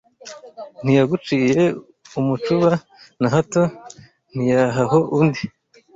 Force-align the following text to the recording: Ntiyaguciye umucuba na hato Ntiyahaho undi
Ntiyaguciye 0.83 1.61
umucuba 2.19 2.71
na 3.21 3.27
hato 3.33 3.63
Ntiyahaho 4.33 4.99
undi 5.19 5.43